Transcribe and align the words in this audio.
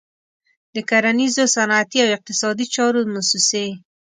د 0.73 0.77
کرنیزو، 0.89 1.43
صنعتي 1.55 1.99
او 2.05 2.09
اقتصادي 2.17 2.65
چارو 2.75 3.01
موسسې. 3.13 3.67